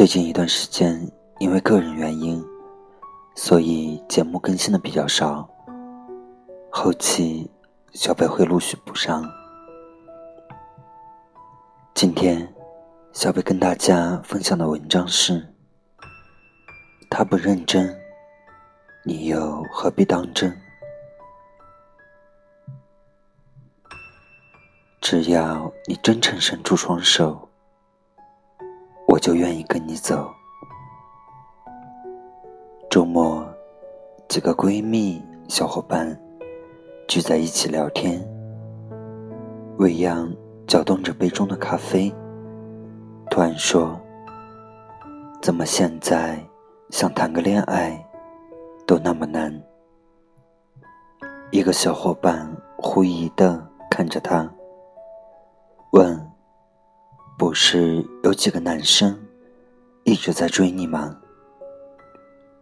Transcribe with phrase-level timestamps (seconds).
[0.00, 0.98] 最近一段时间，
[1.40, 2.42] 因为个人原因，
[3.34, 5.46] 所以节目更新的比较少。
[6.70, 7.50] 后期
[7.92, 9.30] 小北会陆续补上。
[11.92, 12.50] 今天，
[13.12, 15.52] 小北跟大家分享的文章是：
[17.10, 17.94] 他不认真，
[19.04, 20.58] 你又何必当真？
[25.02, 27.49] 只要你真诚伸出双手。
[29.12, 30.32] 我就愿意跟你走。
[32.88, 33.44] 周末，
[34.28, 36.16] 几个闺蜜小伙伴
[37.08, 38.24] 聚在一起聊天。
[39.78, 40.32] 未央
[40.64, 42.14] 搅动着杯中的咖啡，
[43.28, 44.00] 突然说
[45.42, 46.38] ：“怎么现在
[46.90, 48.00] 想谈个恋爱
[48.86, 49.52] 都那么难？”
[51.50, 54.48] 一个小伙伴狐疑的看着他，
[55.90, 56.29] 问。
[57.40, 59.18] 不是有几个男生
[60.04, 61.18] 一直在追你吗？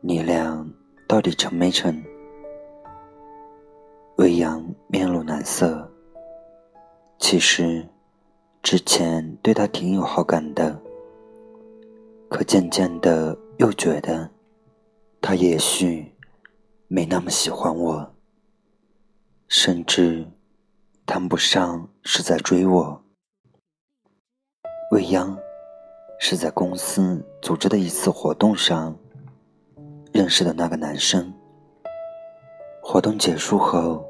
[0.01, 0.65] 你俩
[1.09, 2.01] 到底成没成？
[4.19, 5.91] 未央面露难色。
[7.19, 7.89] 其实
[8.63, 10.81] 之前对他挺有好感的，
[12.29, 14.31] 可渐渐的又觉得
[15.21, 16.15] 他也许
[16.87, 18.15] 没那么喜欢我，
[19.49, 20.25] 甚至
[21.05, 23.03] 谈不上是在追我。
[24.91, 25.37] 未央
[26.19, 28.97] 是在公司组织的一次活动上
[30.13, 31.31] 认识的那个男生。
[32.83, 34.03] 活动结束后，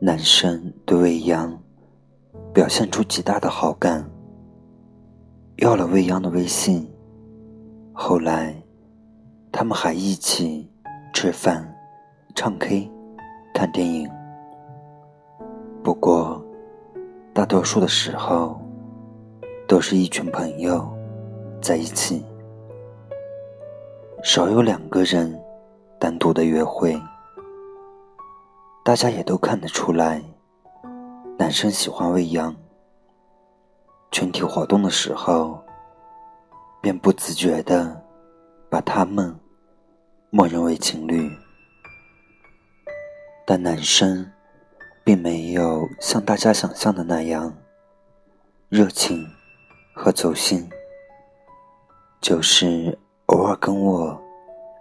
[0.00, 1.54] 男生对未央
[2.54, 4.02] 表现出极大的好感，
[5.56, 6.90] 要了未央的微信。
[7.92, 8.56] 后来，
[9.52, 10.66] 他们还一起
[11.12, 11.70] 吃饭、
[12.34, 12.90] 唱 K、
[13.52, 14.10] 看电影。
[15.82, 16.42] 不过，
[17.34, 18.58] 大多数的时候。
[19.66, 20.88] 都是一群朋友
[21.60, 22.24] 在一起，
[24.22, 25.36] 少有两个人
[25.98, 26.96] 单独的约会。
[28.84, 30.22] 大家也都看得出来，
[31.36, 32.54] 男生喜欢未央。
[34.12, 35.60] 群体活动的时候，
[36.80, 38.00] 便不自觉的
[38.70, 39.34] 把他们
[40.30, 41.28] 默认为情侣。
[43.44, 44.30] 但男生
[45.02, 47.52] 并没有像大家想象的那样
[48.68, 49.26] 热情。
[49.98, 50.68] 和走心，
[52.20, 52.96] 就是
[53.26, 54.16] 偶尔跟我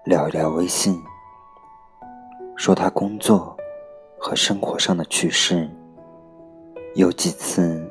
[0.03, 1.01] 聊一聊微信，
[2.57, 3.55] 说他工作
[4.19, 5.69] 和生活上的趣事。
[6.95, 7.89] 有几次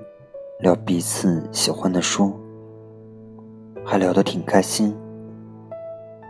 [0.60, 2.38] 聊彼此喜欢的书，
[3.86, 4.94] 还聊得挺开心。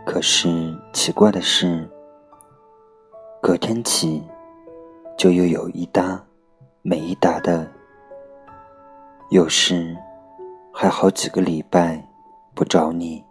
[0.05, 1.85] 可是奇怪的是，
[3.41, 4.23] 隔天起
[5.17, 6.25] 就又有一搭
[6.81, 7.69] 没一搭的，
[9.29, 9.93] 有时。
[10.85, 11.99] 还好几个礼拜
[12.53, 13.23] 不找你，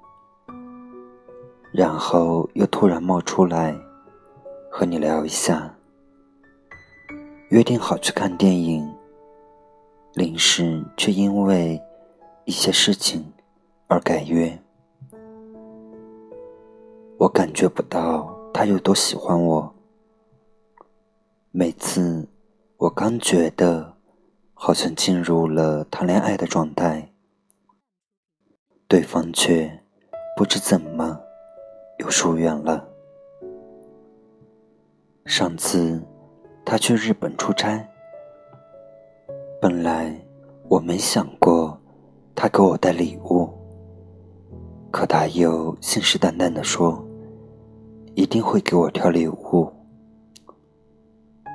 [1.70, 3.72] 然后又突然冒出来
[4.68, 5.72] 和你聊一下，
[7.50, 8.92] 约定好去看电影，
[10.14, 11.80] 临时却因为
[12.44, 13.24] 一些事情
[13.86, 14.58] 而改约。
[17.18, 19.72] 我感觉不到他有多喜欢我，
[21.52, 22.28] 每次
[22.78, 23.94] 我刚觉得
[24.54, 27.13] 好像进入了谈恋爱的状态。
[28.86, 29.70] 对方却
[30.36, 31.18] 不知怎么
[31.98, 32.86] 又疏远了。
[35.24, 36.00] 上次
[36.64, 37.82] 他去日本出差，
[39.60, 40.14] 本来
[40.68, 41.76] 我没想过
[42.34, 43.48] 他给我带礼物，
[44.92, 47.02] 可他又信誓旦旦的说
[48.14, 49.72] 一定会给我挑礼物。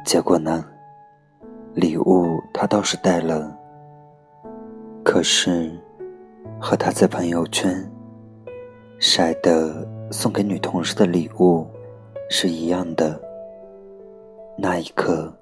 [0.04, 0.66] 结果呢，
[1.76, 3.56] 礼物他倒是带了，
[5.06, 5.79] 可是。
[6.60, 7.90] 和他在朋友圈
[9.00, 11.66] 晒的送给女同事的礼物
[12.30, 13.20] 是一样的。
[14.58, 15.34] 那一刻，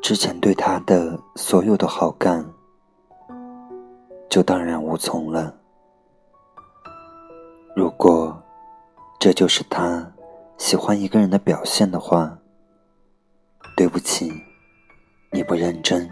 [0.00, 2.42] 之前对他的所有的好感
[4.30, 5.54] 就荡然无存了。
[7.76, 8.34] 如果
[9.18, 10.10] 这就是他
[10.56, 12.36] 喜欢一个人的表现的话，
[13.76, 14.32] 对不起，
[15.30, 16.08] 你不认真，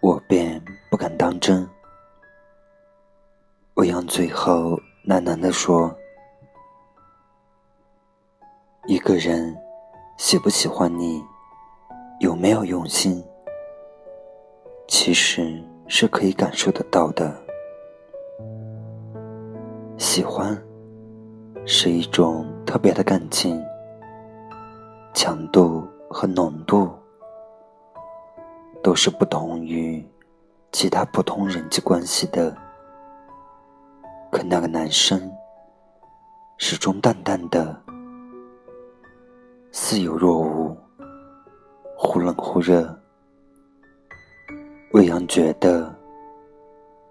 [0.00, 1.68] 我便不敢当真。
[3.74, 4.78] 欧阳最后
[5.08, 5.90] 喃喃地说
[8.84, 9.56] ：“一个人
[10.18, 11.24] 喜不喜欢你，
[12.20, 13.24] 有没有用心，
[14.86, 15.58] 其实
[15.88, 17.34] 是可以感受得到的。
[19.96, 20.54] 喜欢
[21.64, 23.58] 是一种特别的感情，
[25.14, 26.90] 强度和浓度
[28.82, 30.06] 都是不同于
[30.72, 32.54] 其他普通人际关系的。”
[34.32, 35.30] 可那个男生
[36.56, 37.78] 始终淡淡的，
[39.70, 40.74] 似有若无，
[41.98, 42.98] 忽冷忽热。
[44.92, 45.94] 未央觉得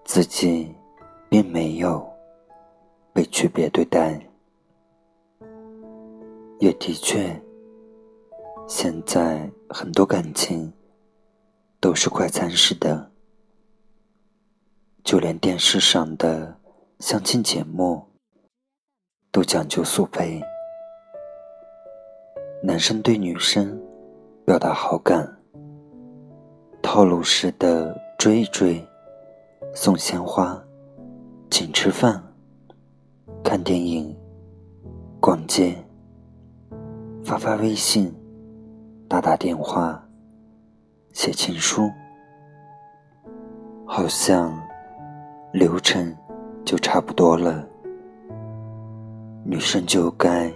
[0.03, 0.75] 自己
[1.29, 2.03] 并没有
[3.13, 4.19] 被区别对待，
[6.57, 7.39] 也的确，
[8.67, 10.73] 现在很多感情
[11.79, 13.11] 都是快餐式的，
[15.03, 16.59] 就连电视上的。
[17.01, 18.05] 相亲节目
[19.31, 20.39] 都讲究速配，
[22.61, 23.81] 男生对女生
[24.45, 25.27] 表达好感，
[26.79, 28.79] 套路式的追一追，
[29.73, 30.63] 送鲜花，
[31.49, 32.23] 请吃饭，
[33.43, 34.15] 看电影，
[35.19, 35.75] 逛街，
[37.25, 38.13] 发发微信，
[39.09, 40.07] 打打电话，
[41.13, 41.89] 写情书，
[43.87, 44.55] 好像
[45.51, 46.15] 流程。
[46.65, 47.67] 就差不多了，
[49.43, 50.51] 女生就该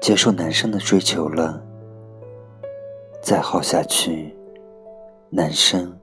[0.00, 1.60] 接受男生的追求了。
[3.22, 4.36] 再耗下去，
[5.30, 5.98] 男生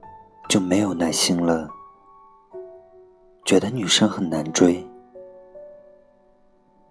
[0.48, 1.68] 就没有耐心了，
[3.44, 4.84] 觉得女生很难追。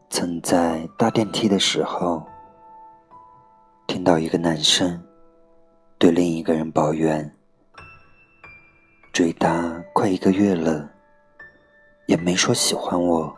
[0.10, 2.24] 曾在搭电梯的时候，
[3.88, 5.01] 听到一个男生
[5.98, 7.34] 对另一个人抱怨：
[9.13, 10.90] 追她快一个月了。
[12.12, 13.34] 也没说喜欢我，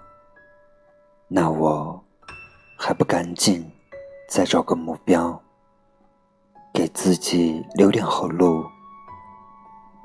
[1.28, 2.04] 那我
[2.75, 3.64] 还不赶紧
[4.28, 5.40] 再找个目标，
[6.74, 8.66] 给自己留点后路。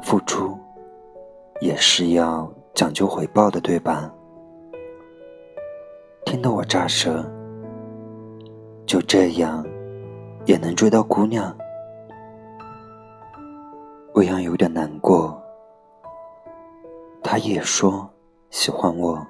[0.03, 0.55] 付出
[1.62, 4.12] 也是要讲究回报的，对吧？
[6.26, 7.25] 听得我咋舌，
[8.85, 9.65] 就这样
[10.44, 11.56] 也能追到姑娘？
[14.12, 15.43] 未央有点难过，
[17.23, 18.06] 他也说。
[18.50, 19.24] 喜欢我，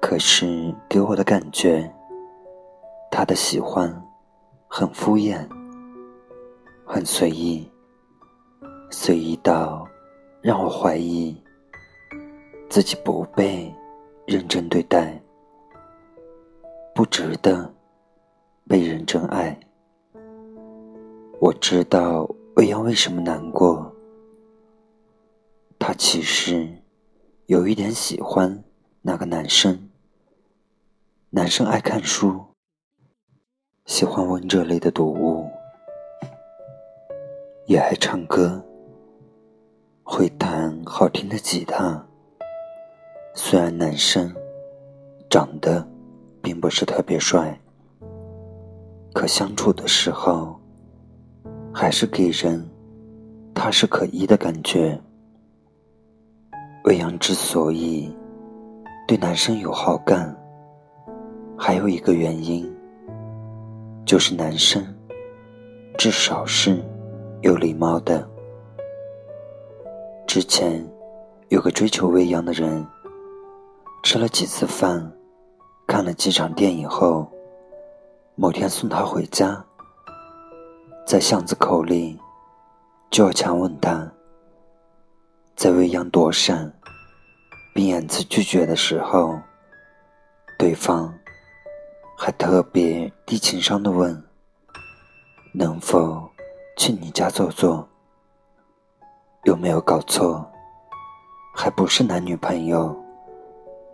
[0.00, 1.88] 可是给我的感觉，
[3.12, 3.88] 他的喜欢
[4.66, 5.48] 很敷衍，
[6.84, 7.70] 很随意，
[8.90, 9.86] 随意到
[10.40, 11.40] 让我怀疑
[12.68, 13.72] 自己不被
[14.26, 15.16] 认真对待，
[16.92, 17.72] 不值得
[18.66, 19.56] 被认真爱。
[21.40, 23.94] 我知道未央为什么难过，
[25.78, 26.68] 他其实。
[27.52, 28.64] 有一点喜欢
[29.02, 29.90] 那个男生，
[31.28, 32.42] 男生爱看书，
[33.84, 35.50] 喜欢闻这类的读物，
[37.66, 38.64] 也爱唱歌，
[40.02, 42.02] 会弹好听的吉他。
[43.34, 44.34] 虽然男生
[45.28, 45.86] 长得
[46.40, 47.60] 并不是特别帅，
[49.12, 50.58] 可相处的时候
[51.70, 52.66] 还是给人
[53.52, 54.98] 踏实可依的感觉。
[56.84, 58.12] 未央之所以
[59.06, 60.36] 对男生有好感，
[61.56, 62.68] 还有一个原因，
[64.04, 64.84] 就是男生
[65.96, 66.82] 至少是
[67.42, 68.28] 有礼貌的。
[70.26, 70.84] 之前
[71.50, 72.84] 有个追求未央的人，
[74.02, 75.08] 吃了几次饭，
[75.86, 77.30] 看了几场电影后，
[78.34, 79.64] 某天送她回家，
[81.06, 82.18] 在巷子口里
[83.08, 84.12] 就要强吻她。
[85.54, 86.72] 在未央躲闪，
[87.74, 89.38] 并掩词拒绝的时候，
[90.58, 91.12] 对方
[92.16, 94.22] 还特别低情商的问
[95.54, 96.28] ：“能否
[96.76, 97.88] 去你家坐坐？”
[99.44, 100.44] 有没有搞错？
[101.54, 102.96] 还不是男女朋友，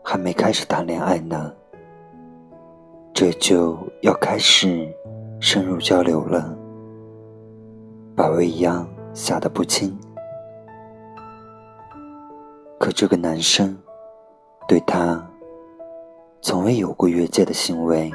[0.04, 1.52] 还没开始谈恋爱呢，
[3.12, 4.88] 这就要开始
[5.40, 6.56] 深入交流了，
[8.14, 9.98] 把未央吓得不轻。
[12.78, 13.76] 可这个男生，
[14.68, 15.28] 对他
[16.40, 18.08] 从未有过越界的行为，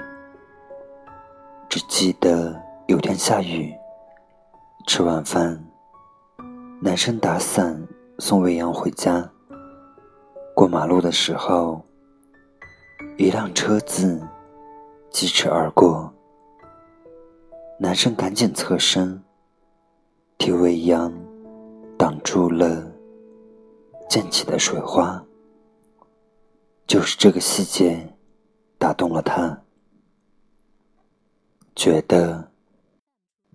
[1.68, 3.74] 只记得有天下雨，
[4.88, 5.62] 吃完饭，
[6.82, 7.86] 男生打伞
[8.20, 9.30] 送未央回家。
[10.56, 11.82] 过马路的时候，
[13.18, 14.26] 一辆车子
[15.10, 16.10] 疾驰而过，
[17.78, 19.22] 男生赶紧侧身，
[20.38, 21.12] 替未央
[21.98, 22.93] 挡住了。
[24.14, 25.26] 溅起的水花，
[26.86, 28.16] 就是这个细节
[28.78, 29.60] 打动了他，
[31.76, 32.52] 觉得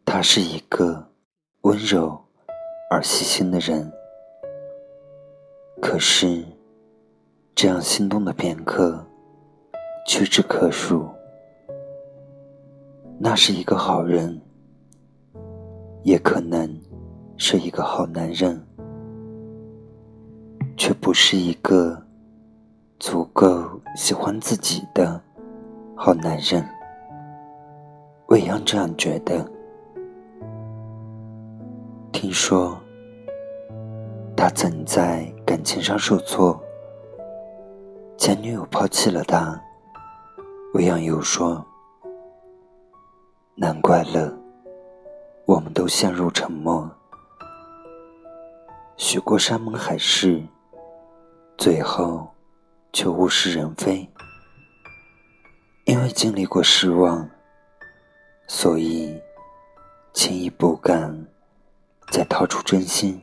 [0.05, 1.13] 他是一个
[1.61, 2.21] 温柔
[2.91, 3.89] 而细心的人。
[5.81, 6.45] 可是，
[7.55, 9.07] 这样心动的片刻
[10.09, 11.09] 屈指可数。
[13.21, 14.43] 那是一个好人，
[16.03, 16.83] 也可能
[17.37, 18.68] 是一个好男人，
[20.79, 22.03] 却不是一个。
[23.01, 25.23] 足够喜欢自己的
[25.95, 26.69] 好男人，
[28.27, 29.49] 未央这样觉得。
[32.11, 32.77] 听说
[34.37, 36.61] 他曾在感情上受挫，
[38.17, 39.57] 前女友抛弃了他。
[40.75, 41.65] 未央又说
[43.55, 44.37] ：“难怪了，
[45.47, 46.91] 我们都陷入沉默，
[48.97, 50.43] 许过山盟海誓，
[51.59, 52.27] 最后。”
[52.91, 54.09] 却物是人非，
[55.85, 57.29] 因为经历过失望，
[58.49, 59.21] 所以
[60.15, 61.15] 轻易不敢
[62.11, 63.21] 再掏出真心。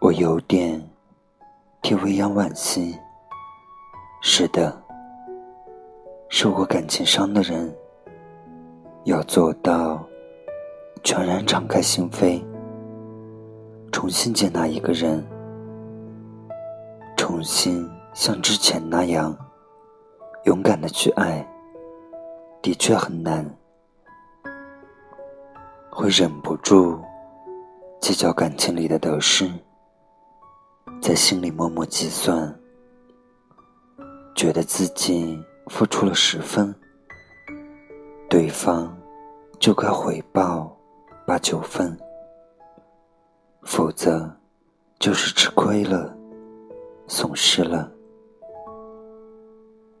[0.00, 0.84] 我有点
[1.82, 2.98] 替未央惋惜。
[4.20, 4.76] 是的，
[6.28, 7.74] 受过感情伤的人，
[9.04, 10.04] 要做到
[11.04, 12.44] 全然敞开心扉，
[13.92, 15.24] 重新接纳一个人。
[17.26, 19.34] 重新像之前那样
[20.44, 21.42] 勇敢的去爱，
[22.60, 23.42] 的确很难，
[25.90, 27.00] 会忍不住
[27.98, 29.50] 计较感情里的得失，
[31.00, 32.54] 在心里默默计算，
[34.34, 36.74] 觉得自己付出了十分，
[38.28, 38.94] 对方
[39.58, 40.76] 就该回报
[41.26, 41.98] 八九分，
[43.62, 44.30] 否则
[44.98, 46.14] 就是吃亏了。
[47.06, 47.92] 损失了，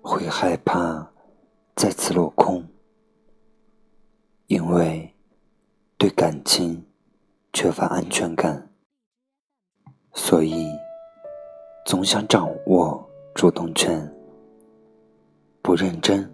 [0.02, 1.06] 会害怕
[1.76, 2.66] 再次落空，
[4.46, 5.14] 因为
[5.98, 6.82] 对感情
[7.52, 8.70] 缺乏安全感，
[10.14, 10.66] 所以
[11.84, 14.10] 总想掌握主动权。
[15.60, 16.30] 不认真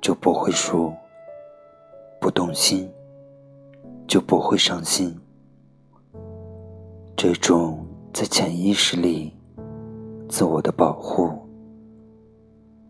[0.00, 0.92] 就不会输，
[2.20, 2.90] 不动心
[4.06, 5.18] 就不会伤心。
[7.16, 9.39] 这种在潜意识里。
[10.30, 11.36] 自我的保护，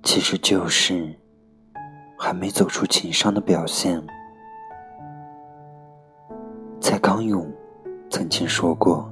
[0.02, 1.18] 其实就是
[2.18, 4.00] 还没走出情伤的表现。
[6.82, 7.50] 蔡康永
[8.10, 9.10] 曾经说过：“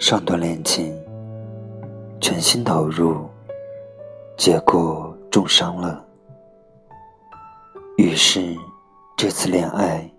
[0.00, 0.98] 上段恋情
[2.22, 3.28] 全心投入，
[4.38, 6.02] 结果重伤了。
[7.98, 8.56] 于是
[9.14, 10.10] 这次恋爱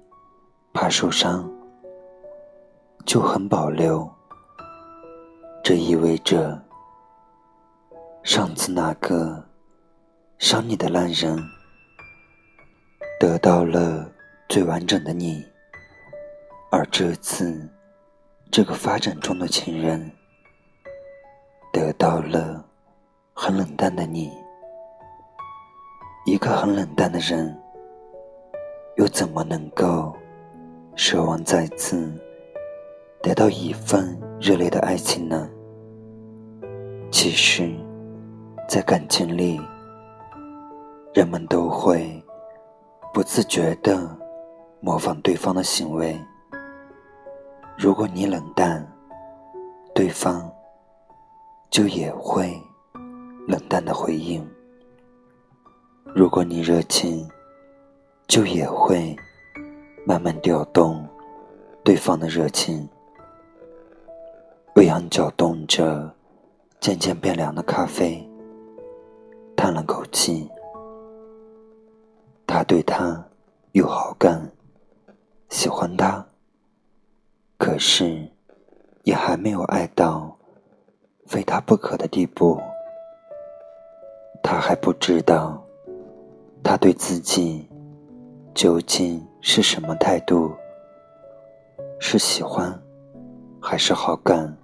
[0.72, 1.50] 怕受伤，
[3.08, 4.08] 就很保留。”
[5.70, 6.60] 这意味着，
[8.24, 9.46] 上次那个
[10.40, 11.38] 伤你的烂人
[13.20, 14.12] 得到了
[14.48, 15.46] 最完整的你，
[16.72, 17.70] 而这次
[18.50, 20.12] 这个发展中的情人
[21.72, 22.66] 得到了
[23.36, 24.32] 很冷淡的你。
[26.26, 27.56] 一个很冷淡的人，
[28.96, 30.18] 又怎么能够
[30.96, 32.12] 奢望再次
[33.22, 35.48] 得到一份热烈的爱情呢？
[37.12, 37.70] 其实，
[38.68, 39.60] 在感情里，
[41.14, 42.24] 人们都会
[43.12, 44.16] 不自觉地
[44.80, 46.18] 模仿对方的行为。
[47.78, 48.88] 如果你冷淡，
[49.94, 50.50] 对方
[51.72, 52.56] 就也会
[53.48, 54.42] 冷淡的回应；
[56.16, 57.28] 如果你热情，
[58.28, 59.16] 就也会
[60.06, 61.06] 慢慢调动
[61.84, 62.88] 对方的热情。
[64.76, 66.14] 未央搅动着。
[66.80, 68.26] 渐渐变凉的咖啡，
[69.56, 70.50] 叹了口气。
[72.48, 73.22] 他对他
[73.74, 74.50] 有好感，
[75.50, 76.26] 喜欢他，
[77.58, 78.26] 可是
[79.04, 80.36] 也还没有爱到
[81.28, 82.60] 非他不可的地步。
[84.42, 85.62] 他还不知道
[86.64, 87.68] 他对自己
[88.56, 90.52] 究竟是什么态度，
[92.00, 92.82] 是喜欢
[93.62, 94.58] 还是好感？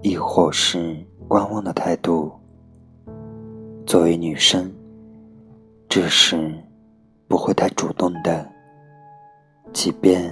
[0.00, 2.32] 亦或是观望的态度。
[3.86, 4.72] 作为女生，
[5.88, 6.54] 这时
[7.26, 8.46] 不会太主动的，
[9.72, 10.30] 即便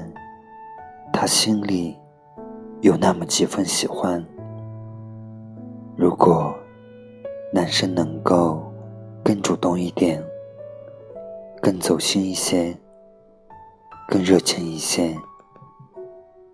[1.12, 1.96] 她心里
[2.82, 4.24] 有那么几分喜欢。
[5.96, 6.54] 如果
[7.52, 8.62] 男生能够
[9.24, 10.22] 更主动一点，
[11.62, 12.76] 更走心一些，
[14.06, 15.16] 更热情一些，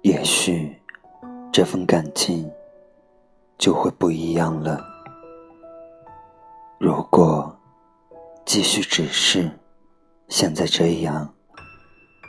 [0.02, 0.74] 也许
[1.52, 2.48] 这份感情。
[3.62, 4.84] 就会不一样了。
[6.80, 7.56] 如果
[8.44, 9.48] 继续只是
[10.26, 11.32] 现在这样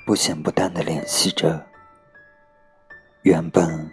[0.05, 1.59] 不咸不淡的联系着，
[3.23, 3.91] 原本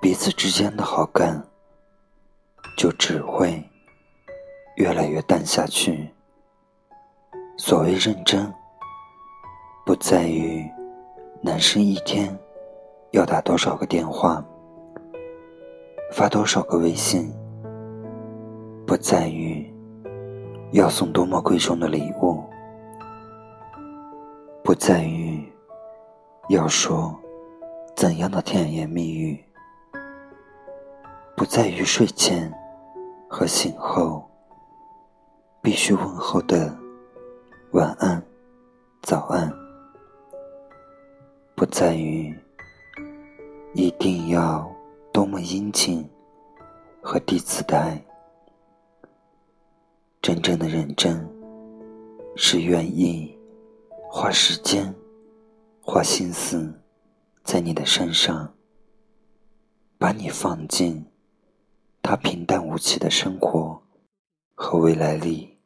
[0.00, 1.46] 彼此之间的好感
[2.78, 3.62] 就只会
[4.76, 6.10] 越来越淡下去。
[7.58, 8.50] 所谓认真，
[9.84, 10.66] 不在于
[11.42, 12.34] 男生一天
[13.10, 14.42] 要打多少个电话。
[16.10, 17.32] 发多少个微信，
[18.84, 19.72] 不在于
[20.72, 22.42] 要送多么贵重的礼物，
[24.64, 25.42] 不在于
[26.48, 27.16] 要说
[27.94, 29.42] 怎样的甜言蜜语，
[31.36, 32.52] 不在于睡前
[33.28, 34.28] 和醒后
[35.62, 36.76] 必须问候的
[37.70, 38.20] 晚安、
[39.02, 39.50] 早安，
[41.54, 42.36] 不在于
[43.74, 44.68] 一定要。
[45.12, 46.08] 多么殷勤
[47.02, 48.02] 和递词的爱，
[50.22, 51.28] 真正的认真
[52.36, 53.36] 是愿意
[54.08, 54.94] 花时间、
[55.82, 56.72] 花心思
[57.42, 58.54] 在你的身上，
[59.98, 61.04] 把你放进
[62.02, 63.82] 他平淡无奇的生活
[64.54, 65.58] 和未来里，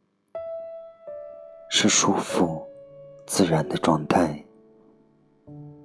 [1.69, 2.67] 是舒服
[3.27, 4.43] 自然的状态，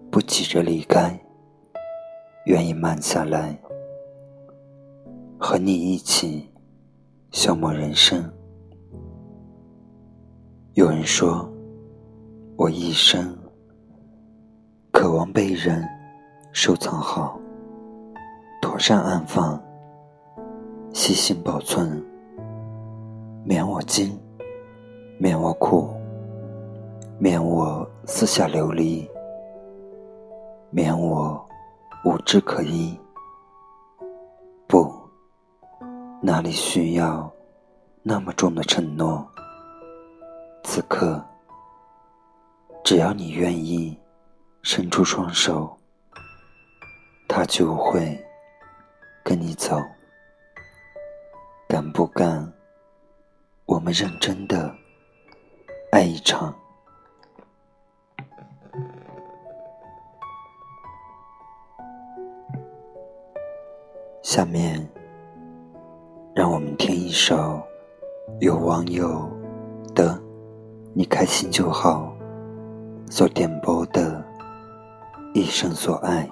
[0.09, 1.19] 不急着离开。
[2.49, 3.55] 愿意慢下来，
[5.37, 6.49] 和你一起
[7.29, 8.27] 消磨人生。
[10.73, 11.47] 有人说，
[12.57, 13.37] 我一生
[14.91, 15.87] 渴望被人
[16.51, 17.39] 收藏好，
[18.63, 19.61] 妥善安放，
[20.91, 22.03] 细心保存，
[23.45, 24.19] 免我惊，
[25.19, 25.87] 免我苦，
[27.19, 29.07] 免我四下流离，
[30.71, 31.47] 免我。
[32.05, 32.97] 无枝可依，
[34.67, 34.89] 不，
[36.21, 37.29] 哪里需要
[38.01, 39.29] 那么重的承诺？
[40.63, 41.21] 此刻，
[42.85, 43.99] 只要你愿意
[44.63, 45.77] 伸出双手，
[47.27, 48.17] 他就会
[49.21, 49.77] 跟你走。
[51.67, 52.51] 敢不敢？
[53.65, 54.73] 我们认真的
[55.91, 56.57] 爱一场。
[64.21, 64.85] 下面，
[66.35, 67.61] 让我们听一首
[68.41, 69.29] 有网友
[69.95, 70.09] 的
[70.93, 72.13] 《你开心就好》
[73.11, 74.23] 所点播的
[75.33, 76.29] 《一生所爱》。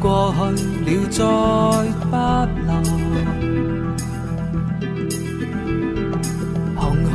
[0.00, 0.38] 过去
[0.84, 1.24] 了，再
[2.04, 2.12] 不
[2.66, 2.70] 来。
[6.74, 6.80] 红
[7.10, 7.14] 红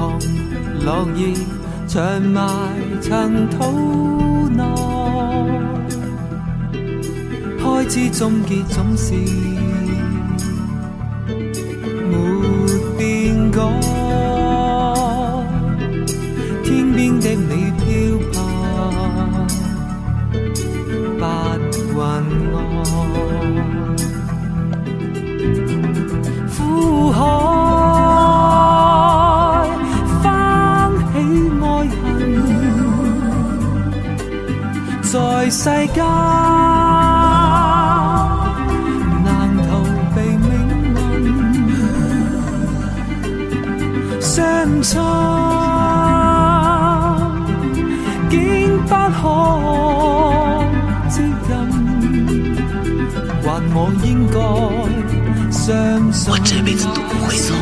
[0.84, 1.20] 落叶
[1.88, 2.40] 长埋
[3.02, 4.64] 尘土内，
[7.60, 9.14] 开始终结总是
[12.10, 12.12] 没
[12.98, 13.00] 变
[13.52, 13.58] 改。
[16.64, 17.86] 天边的你飘
[18.32, 18.34] 泊。
[21.20, 21.24] 白
[21.94, 22.00] 云，
[26.58, 27.18] 苦海
[30.22, 30.26] 翻
[31.14, 31.16] 起
[31.62, 31.66] 爱
[32.02, 32.02] 恨，
[35.02, 35.14] 在
[35.50, 35.98] 世间
[39.24, 39.70] 难逃
[40.14, 40.50] 避命
[41.68, 41.70] 运，
[44.22, 44.32] 相
[44.82, 45.51] 亲。
[56.28, 57.54] 我这辈子都不会走，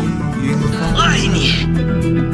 [0.98, 2.28] 爱你。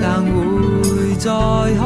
[0.00, 0.34] 但会
[1.18, 1.28] 再
[1.78, 1.80] 开。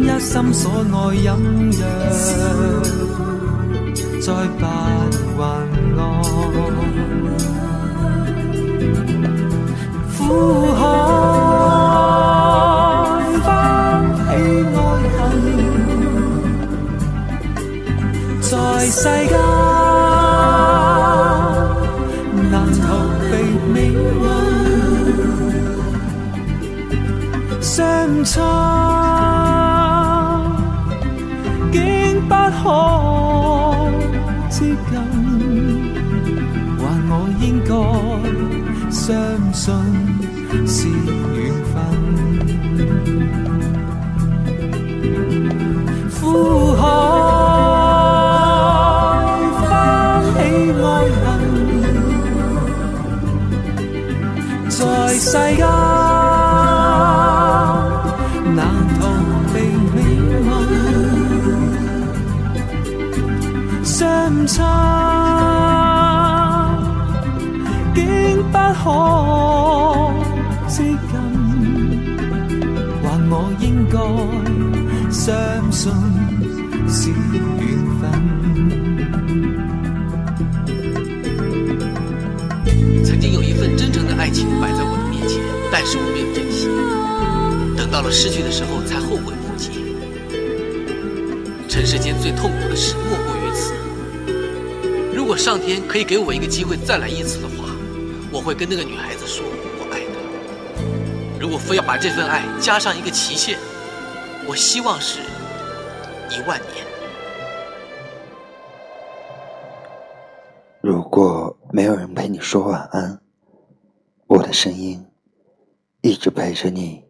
[0.00, 1.22] 一心所爱隐
[1.72, 1.80] 约。
[4.20, 4.64] 再不
[5.36, 5.42] 还
[5.98, 6.00] 爱，
[10.16, 10.18] 苦
[10.72, 10.82] 海
[13.44, 13.46] 翻
[14.16, 14.28] 起
[14.74, 14.78] 爱
[15.14, 15.20] 恨，
[18.40, 18.50] 在
[18.86, 19.32] 世间
[28.24, 28.40] 差
[31.72, 31.80] 竟
[32.28, 32.62] 不可。
[34.50, 34.58] 接
[34.90, 34.92] 近，
[36.78, 37.70] 还我应该
[38.90, 39.02] 相
[39.52, 39.62] 信
[40.66, 40.88] 是
[41.34, 41.38] 缘
[41.72, 41.74] 分。
[46.20, 46.22] 苦
[46.76, 46.82] 海
[85.84, 86.66] 是我没有珍惜，
[87.76, 89.70] 等到了失去的时候才后悔莫及。
[91.68, 93.74] 尘世间最痛苦的事，莫过于此。
[95.14, 97.68] 如果上天可以给我一个机会再来一次的话，
[98.32, 101.38] 我会跟那个女孩子说我爱她。
[101.38, 103.58] 如果非要把这份爱加上一个期限，
[104.46, 105.20] 我希望是
[106.30, 106.84] 一万年。
[110.80, 113.20] 如果没有人陪你说晚安，
[114.26, 115.04] 我的声音
[116.04, 117.02] 一直陪着你。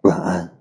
[0.00, 0.55] 晚安。